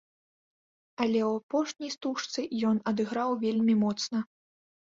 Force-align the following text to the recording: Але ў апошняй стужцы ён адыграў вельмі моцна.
Але 1.03 1.19
ў 1.29 1.43
апошняй 1.43 1.93
стужцы 1.97 2.47
ён 2.71 2.75
адыграў 2.93 3.29
вельмі 3.45 3.73
моцна. 3.87 4.19